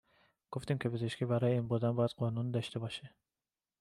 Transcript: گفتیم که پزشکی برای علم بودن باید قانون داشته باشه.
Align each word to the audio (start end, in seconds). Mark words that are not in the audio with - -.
گفتیم 0.51 0.77
که 0.77 0.89
پزشکی 0.89 1.25
برای 1.25 1.53
علم 1.53 1.67
بودن 1.67 1.91
باید 1.91 2.09
قانون 2.11 2.51
داشته 2.51 2.79
باشه. 2.79 3.09